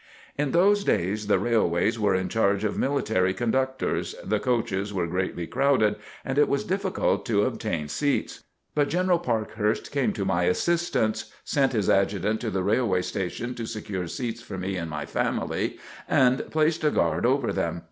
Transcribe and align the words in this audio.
In 0.35 0.49
those 0.51 0.83
days 0.83 1.27
the 1.27 1.37
railways 1.37 1.99
were 1.99 2.15
in 2.15 2.27
charge 2.27 2.63
of 2.63 2.75
military 2.75 3.35
conductors, 3.35 4.15
the 4.23 4.39
coaches 4.39 4.91
were 4.91 5.05
greatly 5.05 5.45
crowded 5.45 5.95
and 6.25 6.39
it 6.39 6.49
was 6.49 6.63
difficult 6.63 7.23
to 7.27 7.43
obtain 7.43 7.87
seats. 7.87 8.41
But 8.73 8.89
General 8.89 9.19
Parkhurst 9.19 9.91
came 9.91 10.11
to 10.13 10.25
my 10.25 10.45
assistance, 10.45 11.31
sent 11.43 11.73
his 11.73 11.87
adjutant 11.87 12.41
to 12.41 12.49
the 12.49 12.63
railway 12.63 13.03
station 13.03 13.53
to 13.53 13.67
secure 13.67 14.07
seats 14.07 14.41
for 14.41 14.57
me 14.57 14.75
and 14.75 14.89
my 14.89 15.05
family, 15.05 15.77
and 16.09 16.49
placed 16.49 16.83
a 16.83 16.89
guard 16.89 17.23
over 17.23 17.53
them. 17.53 17.79